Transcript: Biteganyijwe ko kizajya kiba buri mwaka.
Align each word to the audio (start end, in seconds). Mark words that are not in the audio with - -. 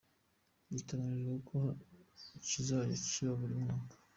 Biteganyijwe 0.71 1.35
ko 1.47 1.57
kizajya 2.47 2.95
kiba 3.11 3.33
buri 3.39 3.53
mwaka. 3.61 3.95